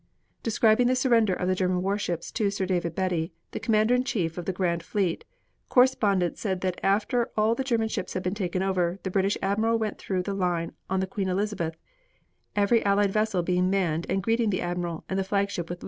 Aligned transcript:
Describing 0.41 0.87
the 0.87 0.95
surrender 0.95 1.31
of 1.35 1.47
the 1.47 1.53
German 1.53 1.83
warships 1.83 2.31
to 2.31 2.49
Sir 2.49 2.65
David 2.65 2.95
Beatty, 2.95 3.33
the 3.51 3.59
Commander 3.59 3.93
in 3.93 4.03
Chief 4.03 4.35
of 4.35 4.45
the 4.45 4.51
grand 4.51 4.81
fleet, 4.81 5.25
correspondents 5.69 6.41
said 6.41 6.61
that 6.61 6.79
after 6.81 7.29
all 7.37 7.53
the 7.53 7.63
German 7.63 7.87
ships 7.87 8.15
had 8.15 8.23
been 8.23 8.33
taken 8.33 8.63
over, 8.63 8.97
the 9.03 9.11
British 9.11 9.37
admiral 9.43 9.77
went 9.77 9.99
through 9.99 10.23
the 10.23 10.33
line 10.33 10.73
on 10.89 11.01
the 11.01 11.05
Queen 11.05 11.29
Elizabeth, 11.29 11.75
every 12.55 12.83
Allied 12.83 13.11
vessel 13.11 13.43
being 13.43 13.69
manned 13.69 14.07
and 14.09 14.23
greeting 14.23 14.49
the 14.49 14.59
admiral 14.61 15.03
and 15.07 15.19
the 15.19 15.23
flagship 15.23 15.35
with 15.35 15.35
loud 15.35 15.37
and 15.37 15.69
ringing 15.69 15.77
cheers. 15.77 15.79